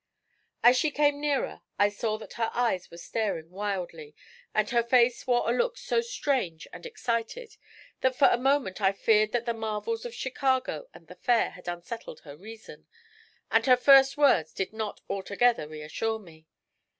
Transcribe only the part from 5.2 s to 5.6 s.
wore a